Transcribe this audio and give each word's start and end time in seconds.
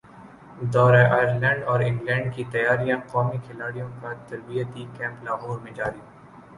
دورہ 0.73 1.03
ائرلینڈ 1.09 1.63
اور 1.63 1.79
انگلینڈ 1.79 2.33
کی 2.35 2.43
تیاریاںقومی 2.51 3.37
کھلاڑیوں 3.47 3.89
کا 4.01 4.13
تربیتی 4.27 4.85
کیمپ 4.97 5.23
لاہور 5.23 5.59
میں 5.59 5.71
جاری 5.71 5.99